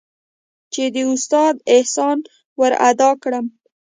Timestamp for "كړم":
3.23-3.45